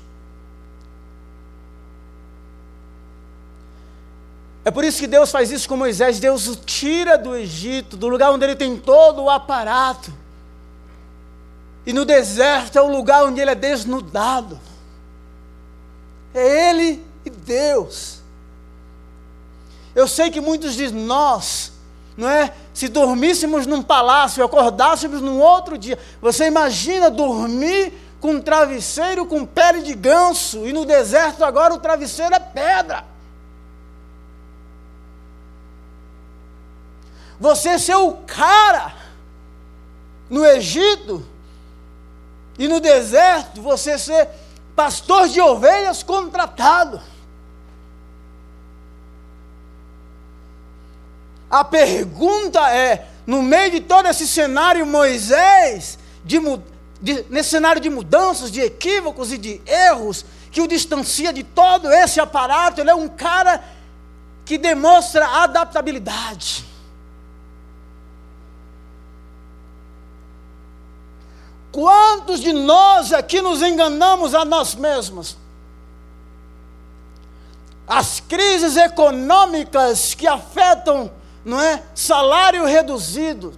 [4.64, 6.20] É por isso que Deus faz isso com Moisés.
[6.20, 10.12] Deus o tira do Egito, do lugar onde ele tem todo o aparato.
[11.87, 14.61] E no deserto é o lugar onde ele é desnudado.
[16.35, 18.20] É ele e Deus.
[19.94, 21.72] Eu sei que muitos de nós,
[22.18, 22.52] não é?
[22.74, 29.24] Se dormíssemos num palácio e acordássemos num outro dia, você imagina dormir com um travesseiro
[29.24, 33.04] com pele de ganso e no deserto agora o travesseiro é pedra.
[37.38, 38.92] Você ser o cara
[40.28, 41.24] no Egito
[42.59, 44.28] e no deserto, você ser
[44.74, 47.00] pastor de ovelhas contratado.
[51.50, 56.38] A pergunta é: no meio de todo esse cenário, Moisés, de,
[57.00, 61.90] de, nesse cenário de mudanças, de equívocos e de erros, que o distancia de todo
[61.90, 63.62] esse aparato, ele é um cara
[64.44, 66.66] que demonstra adaptabilidade.
[71.70, 75.37] Quantos de nós aqui nos enganamos a nós mesmos?
[77.87, 81.11] As crises econômicas que afetam,
[81.44, 83.55] não é, salário reduzido,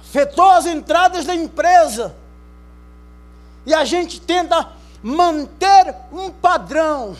[0.00, 2.14] afetou as entradas da empresa.
[3.64, 7.16] E a gente tenta manter um padrão,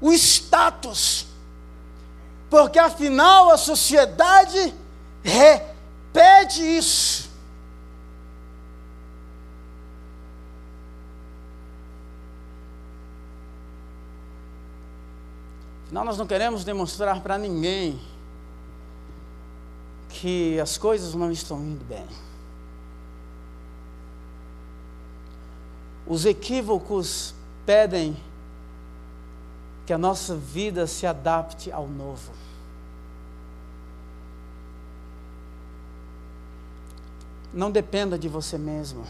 [0.00, 1.26] o status,
[2.48, 4.74] porque afinal a sociedade
[5.22, 7.29] repete isso.
[15.90, 18.00] Afinal, nós não queremos demonstrar para ninguém
[20.08, 22.06] que as coisas não estão indo bem.
[26.06, 27.34] Os equívocos
[27.66, 28.16] pedem
[29.84, 32.30] que a nossa vida se adapte ao novo.
[37.52, 39.04] Não dependa de você mesmo.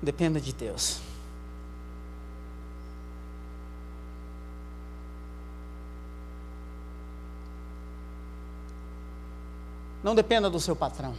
[0.00, 1.07] Dependa de Deus.
[10.02, 11.14] Não dependa do seu patrão.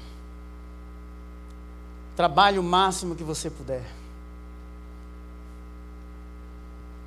[2.16, 3.86] Trabalhe o máximo que você puder.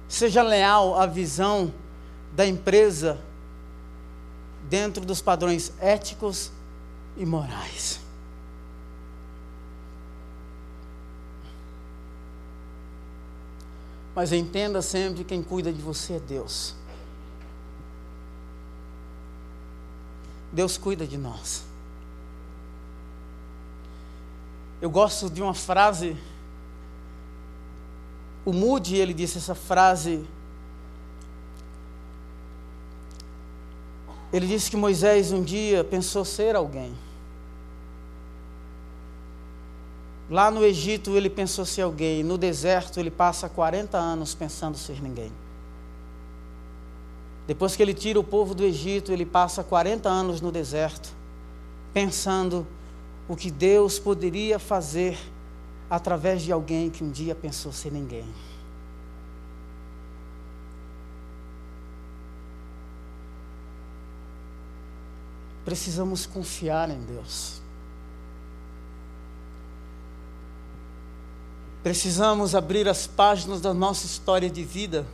[0.09, 1.73] Seja leal à visão
[2.33, 3.21] da empresa
[4.69, 6.51] dentro dos padrões éticos
[7.17, 8.01] e morais.
[14.15, 16.75] Mas entenda sempre: quem cuida de você é Deus.
[20.53, 21.65] Deus cuida de nós.
[24.81, 26.17] Eu gosto de uma frase.
[28.45, 30.25] O Moody, ele disse essa frase.
[34.33, 36.95] Ele disse que Moisés um dia pensou ser alguém.
[40.29, 45.03] Lá no Egito ele pensou ser alguém, no deserto ele passa 40 anos pensando ser
[45.03, 45.31] ninguém.
[47.47, 51.13] Depois que ele tira o povo do Egito, ele passa 40 anos no deserto,
[51.93, 52.67] pensando
[53.29, 55.19] o que Deus poderia fazer
[55.91, 58.27] através de alguém que um dia pensou ser ninguém.
[65.65, 67.61] Precisamos confiar em Deus.
[71.83, 75.07] Precisamos abrir as páginas da nossa história de vida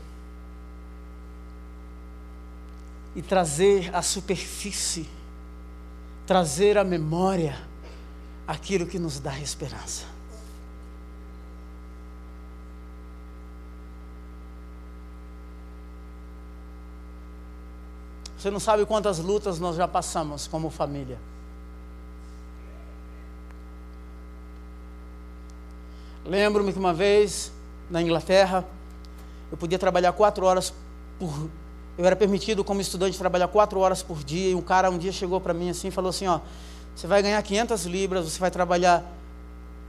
[3.14, 5.08] e trazer à superfície,
[6.26, 7.58] trazer à memória
[8.46, 10.04] aquilo que nos dá esperança.
[18.38, 21.18] Você não sabe quantas lutas nós já passamos como família.
[26.24, 27.50] Lembro-me que uma vez,
[27.90, 28.64] na Inglaterra,
[29.50, 30.72] eu podia trabalhar quatro horas
[31.18, 31.50] por.
[31.98, 34.50] Eu era permitido, como estudante, trabalhar quatro horas por dia.
[34.50, 36.38] E um cara um dia chegou para mim assim e falou assim: Ó,
[36.94, 39.04] você vai ganhar 500 libras, você vai trabalhar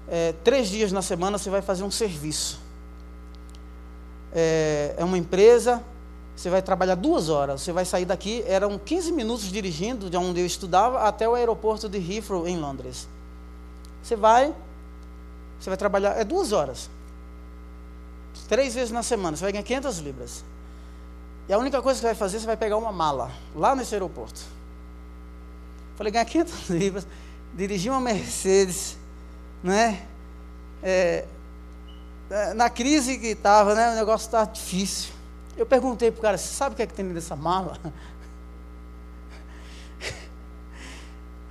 [0.08, 2.60] é, três dias na semana, você vai fazer um serviço.
[4.34, 5.84] É, é uma empresa,
[6.36, 10.40] você vai trabalhar duas horas, você vai sair daqui, eram 15 minutos dirigindo de onde
[10.40, 13.08] eu estudava até o aeroporto de Heathrow, em Londres.
[14.02, 14.56] Você vai,
[15.60, 16.90] você vai trabalhar, é duas horas.
[18.48, 20.44] Três vezes na semana, você vai ganhar 500 libras.
[21.50, 23.96] E a única coisa que você vai fazer, você vai pegar uma mala, lá nesse
[23.96, 24.40] aeroporto.
[25.96, 27.08] Falei, ganhar 500 libras,
[27.56, 28.96] dirigir uma Mercedes,
[29.64, 30.06] né?
[30.84, 31.26] É,
[32.30, 33.94] é, na crise que estava, né?
[33.94, 35.12] O negócio estava difícil.
[35.58, 37.80] Eu perguntei para o cara, você sabe o que é que tem nessa mala?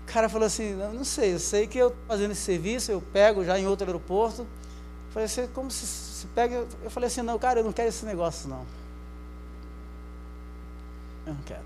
[0.01, 2.99] O cara falou assim, não sei, eu sei que eu estou fazendo esse serviço, eu
[3.13, 4.47] pego já em outro aeroporto.
[5.11, 6.67] Falei assim, como se, se pega?
[6.83, 8.65] Eu falei assim, não, cara, eu não quero esse negócio não.
[11.29, 11.61] Eu não quero.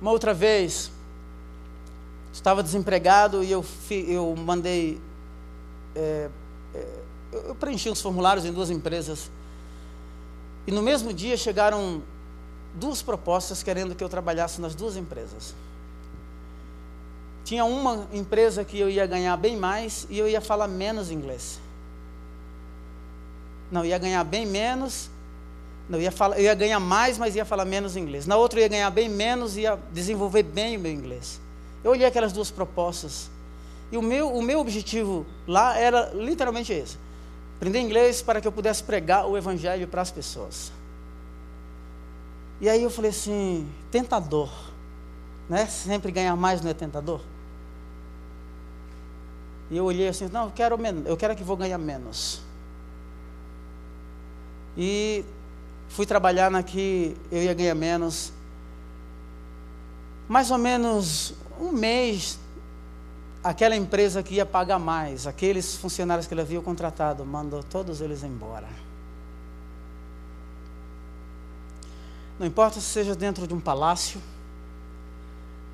[0.00, 0.90] Uma outra vez,
[2.32, 4.98] estava desempregado e eu, eu mandei.
[5.94, 6.30] É,
[6.74, 6.86] é,
[7.32, 9.30] eu preenchi uns formulários em duas empresas.
[10.66, 12.02] E no mesmo dia chegaram
[12.74, 15.54] duas propostas querendo que eu trabalhasse nas duas empresas.
[17.44, 21.60] Tinha uma empresa que eu ia ganhar bem mais e eu ia falar menos inglês.
[23.70, 25.10] Não, ia ganhar bem menos.
[25.88, 28.26] Não, ia falar, eu ia ganhar mais, mas ia falar menos inglês.
[28.26, 31.40] Na outra eu ia ganhar bem menos e ia desenvolver bem o meu inglês.
[31.84, 33.30] Eu olhei aquelas duas propostas.
[33.92, 36.98] E o meu, o meu objetivo lá era literalmente esse:
[37.56, 40.72] aprender inglês para que eu pudesse pregar o evangelho para as pessoas.
[42.60, 44.50] E aí eu falei assim, tentador,
[45.48, 45.66] né?
[45.66, 47.20] Sempre ganhar mais não é tentador?
[49.70, 52.40] E eu olhei assim, não, eu quero, eu quero que vou ganhar menos.
[54.76, 55.24] E
[55.88, 58.32] fui trabalhar na que eu ia ganhar menos.
[60.28, 62.38] Mais ou menos um mês,
[63.42, 68.22] aquela empresa que ia pagar mais, aqueles funcionários que ele havia contratado, mandou todos eles
[68.22, 68.68] embora.
[72.38, 74.20] Não importa se seja dentro de um palácio,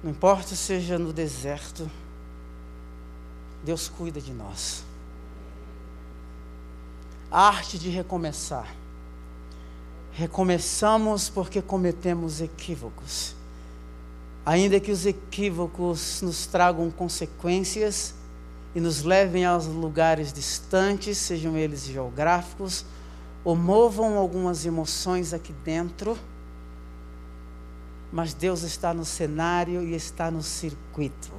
[0.02, 1.90] não importa se seja no deserto,
[3.64, 4.84] Deus cuida de nós.
[7.30, 8.81] A arte de recomeçar.
[10.12, 13.34] Recomeçamos porque cometemos equívocos.
[14.44, 18.14] Ainda que os equívocos nos tragam consequências
[18.74, 22.84] e nos levem aos lugares distantes, sejam eles geográficos,
[23.44, 26.18] ou movam algumas emoções aqui dentro,
[28.12, 31.32] mas Deus está no cenário e está no circuito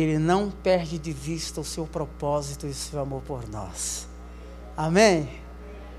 [0.00, 4.06] ele não perde de vista o seu propósito e o seu amor por nós.
[4.76, 5.28] Amém?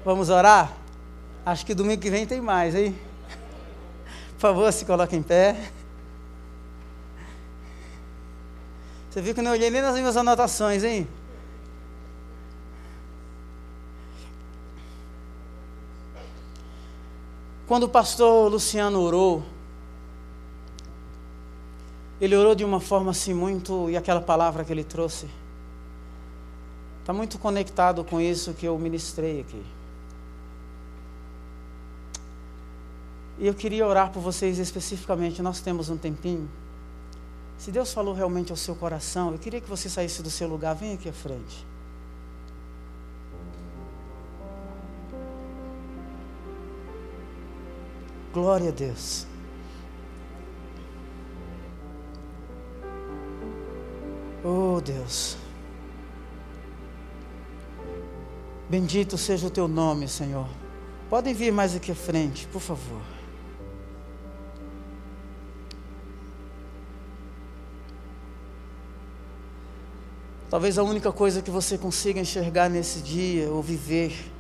[0.06, 0.74] Vamos orar?
[1.46, 2.96] Acho que domingo que vem tem mais, hein?
[4.34, 5.72] Por favor, se coloque em pé.
[9.10, 11.08] Você viu que eu não olhei nem nas minhas anotações, hein?
[17.68, 19.44] Quando o pastor Luciano orou,
[22.22, 23.90] ele orou de uma forma assim muito.
[23.90, 25.28] E aquela palavra que ele trouxe
[27.02, 29.79] está muito conectado com isso que eu ministrei aqui.
[33.40, 35.42] E eu queria orar por vocês especificamente.
[35.42, 36.50] Nós temos um tempinho.
[37.58, 40.76] Se Deus falou realmente ao seu coração, eu queria que você saísse do seu lugar.
[40.76, 41.66] Vem aqui à frente.
[48.34, 49.26] Glória a Deus.
[54.44, 55.38] Oh Deus.
[58.70, 60.48] Bendito seja o teu nome, Senhor.
[61.10, 63.19] Podem vir mais aqui à frente, por favor.
[70.50, 74.32] Talvez a única coisa que você consiga enxergar nesse dia ou viver,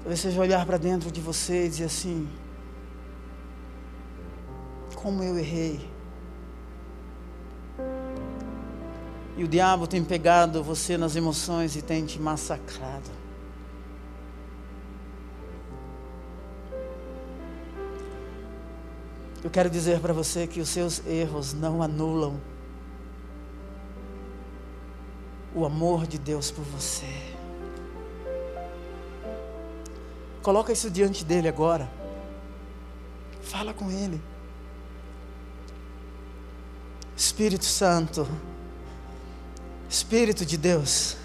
[0.00, 2.26] talvez seja olhar para dentro de você e dizer assim:
[4.94, 5.80] como eu errei.
[9.36, 13.27] E o diabo tem pegado você nas emoções e tem te massacrado.
[19.48, 22.38] Eu quero dizer para você que os seus erros não anulam
[25.54, 27.06] o amor de Deus por você.
[30.42, 31.90] Coloca isso diante dele agora.
[33.40, 34.20] Fala com ele.
[37.16, 38.28] Espírito Santo,
[39.88, 41.16] Espírito de Deus,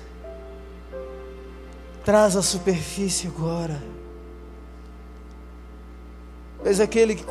[2.05, 3.83] traz a superfície agora.
[6.65, 7.25] És aquele que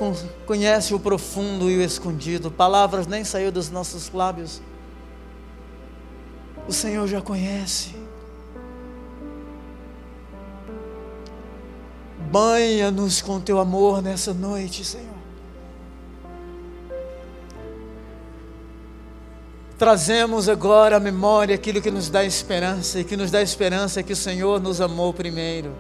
[0.47, 2.51] conhece o profundo e o escondido.
[2.51, 4.61] Palavras nem saiu dos nossos lábios.
[6.69, 7.95] O Senhor já conhece.
[12.31, 15.13] Banha-nos com teu amor nessa noite, Senhor.
[19.83, 24.03] trazemos agora à memória aquilo que nos dá esperança, e que nos dá esperança é
[24.05, 25.73] que o Senhor nos amou primeiro.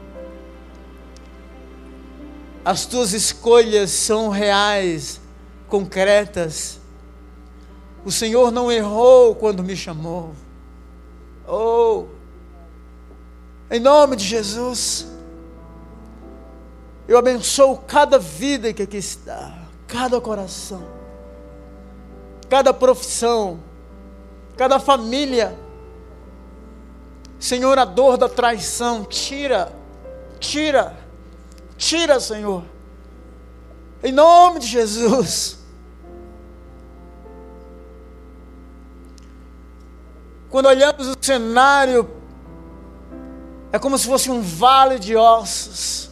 [2.64, 5.20] As tuas escolhas são reais,
[5.68, 6.80] concretas.
[8.04, 10.32] O Senhor não errou quando me chamou.
[11.46, 12.06] Oh,
[13.68, 15.08] em nome de Jesus,
[17.08, 19.58] eu abençoo cada vida que aqui está,
[19.88, 20.86] cada coração,
[22.48, 23.60] cada profissão,
[24.56, 25.58] cada família.
[27.40, 29.72] Senhor, a dor da traição, tira,
[30.38, 31.01] tira,
[31.82, 32.64] tira, Senhor.
[34.02, 35.58] Em nome de Jesus.
[40.48, 42.08] Quando olhamos o cenário,
[43.72, 46.10] é como se fosse um vale de ossos.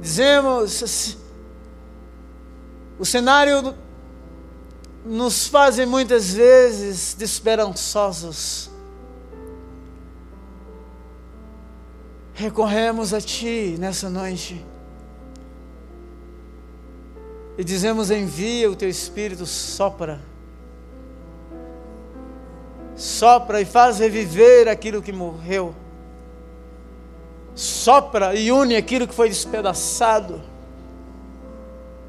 [0.00, 1.16] Dizemos, assim,
[2.98, 3.74] o cenário
[5.04, 8.73] nos fazem muitas vezes desesperançosos.
[12.34, 14.64] Recorremos a Ti nessa noite
[17.56, 20.20] e dizemos: envia o Teu Espírito, sopra,
[22.96, 25.74] sopra e faz reviver aquilo que morreu,
[27.54, 30.42] sopra e une aquilo que foi despedaçado,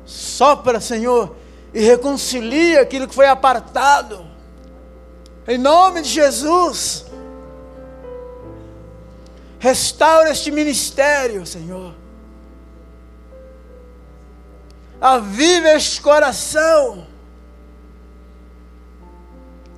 [0.05, 1.35] sopra, Senhor
[1.75, 4.25] e reconcilia aquilo que foi apartado.
[5.45, 7.04] Em nome de Jesus.
[9.65, 11.95] Restaura este ministério, Senhor.
[15.01, 17.07] Aviva este coração.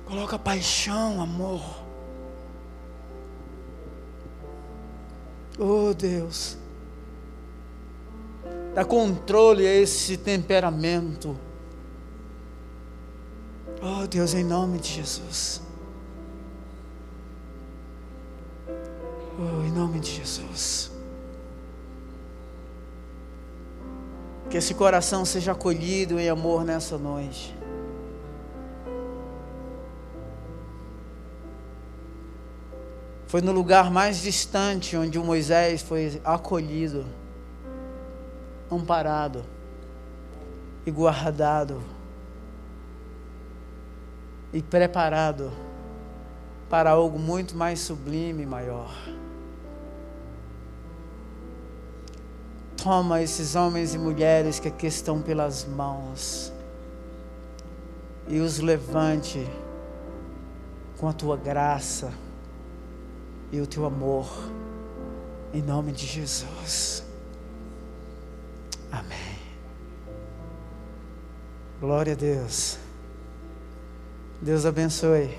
[0.04, 1.62] Coloca paixão, amor.
[5.58, 6.58] Oh Deus.
[8.74, 11.34] Dá controle a esse temperamento
[13.80, 15.62] Oh Deus, em nome de Jesus.
[19.68, 20.90] Em nome de Jesus.
[24.48, 27.54] Que esse coração seja acolhido em amor nessa noite.
[33.26, 37.04] Foi no lugar mais distante onde o Moisés foi acolhido,
[38.72, 39.44] amparado
[40.86, 41.82] e guardado
[44.50, 45.52] e preparado
[46.70, 49.27] para algo muito mais sublime e maior.
[52.82, 56.52] Toma esses homens e mulheres que aqui estão pelas mãos
[58.28, 59.44] e os levante
[60.98, 62.12] com a tua graça
[63.50, 64.28] e o teu amor,
[65.52, 67.02] em nome de Jesus.
[68.92, 69.38] Amém.
[71.80, 72.78] Glória a Deus.
[74.40, 75.36] Deus abençoe.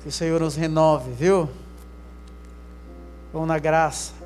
[0.00, 1.48] Que o Senhor nos renove, viu?
[3.32, 4.17] Vamos na graça.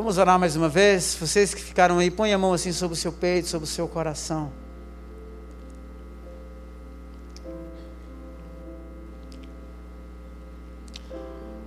[0.00, 1.14] Vamos orar mais uma vez?
[1.20, 3.86] Vocês que ficaram aí, põe a mão assim sobre o seu peito, sobre o seu
[3.86, 4.50] coração.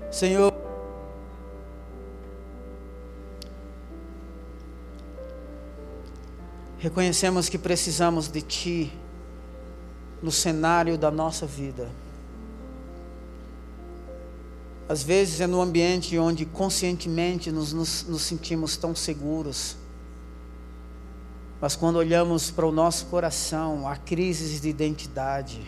[0.09, 0.51] Senhor,
[6.79, 8.99] reconhecemos que precisamos de Ti.
[10.23, 11.87] no cenário da nossa vida.
[14.93, 19.75] Às vezes é no ambiente onde conscientemente nos, nos, nos sentimos tão seguros.
[21.59, 25.65] Mas quando olhamos para o nosso coração, há crises de identidade.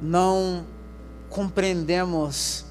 [0.00, 0.64] Não
[1.28, 2.64] compreendemos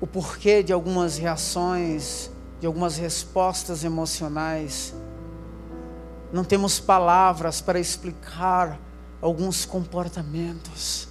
[0.00, 4.92] o porquê de algumas reações, de algumas respostas emocionais.
[6.32, 8.76] Não temos palavras para explicar
[9.22, 11.07] alguns comportamentos.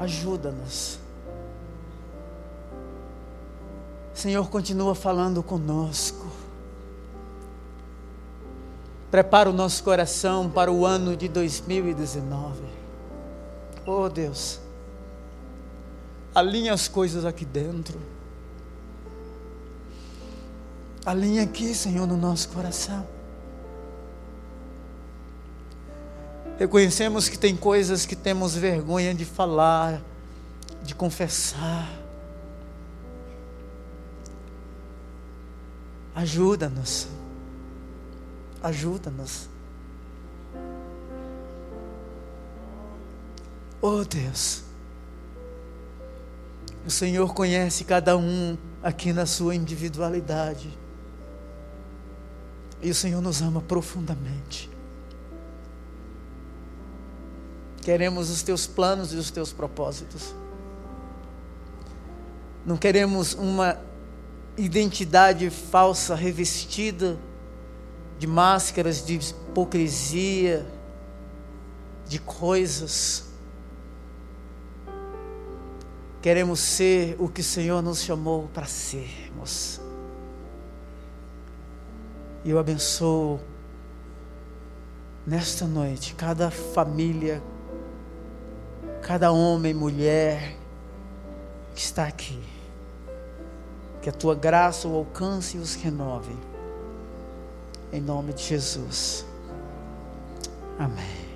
[0.00, 0.98] Ajuda-nos.
[4.12, 6.26] Senhor, continua falando conosco.
[9.12, 12.62] Prepara o nosso coração para o ano de 2019.
[13.86, 14.60] Oh Deus
[16.34, 17.98] alinha as coisas aqui dentro.
[21.04, 23.06] Alinha aqui, Senhor, no nosso coração.
[26.60, 29.98] Reconhecemos que tem coisas que temos vergonha de falar,
[30.82, 31.90] de confessar.
[36.14, 37.08] Ajuda-nos.
[38.62, 39.48] Ajuda-nos.
[43.80, 44.62] Oh Deus.
[46.86, 50.78] O Senhor conhece cada um aqui na sua individualidade.
[52.82, 54.68] E o Senhor nos ama profundamente.
[57.82, 60.34] Queremos os teus planos e os teus propósitos.
[62.64, 63.78] Não queremos uma
[64.56, 67.18] identidade falsa revestida
[68.18, 70.66] de máscaras de hipocrisia,
[72.06, 73.30] de coisas
[76.20, 79.80] Queremos ser o que o Senhor nos chamou para sermos.
[82.44, 83.40] E eu abençoo
[85.26, 87.42] nesta noite cada família,
[89.10, 90.54] cada homem, mulher
[91.74, 92.40] que está aqui.
[94.00, 96.32] Que a tua graça o alcance e os renove.
[97.92, 99.26] Em nome de Jesus.
[100.78, 101.26] Amém.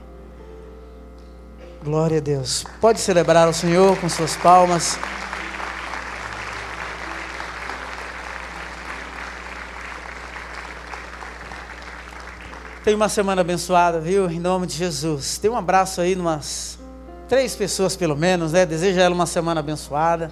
[1.82, 2.64] Glória a Deus.
[2.80, 4.96] Pode celebrar o Senhor com suas palmas.
[12.84, 14.30] Tenha uma semana abençoada, viu?
[14.30, 15.38] Em nome de Jesus.
[15.38, 16.78] Tem um abraço aí, umas
[17.28, 18.64] três pessoas pelo menos, né?
[18.66, 20.30] Deseja ela uma semana abençoada.